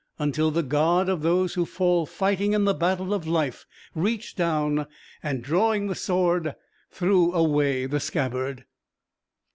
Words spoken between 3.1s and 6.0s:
of life reached down and, drawing the